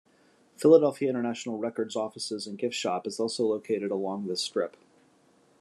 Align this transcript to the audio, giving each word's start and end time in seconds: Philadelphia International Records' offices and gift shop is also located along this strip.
Philadelphia 0.57 1.07
International 1.11 1.59
Records' 1.59 1.95
offices 1.95 2.47
and 2.47 2.57
gift 2.57 2.73
shop 2.73 3.05
is 3.05 3.19
also 3.19 3.45
located 3.45 3.91
along 3.91 4.25
this 4.25 4.41
strip. 4.41 4.75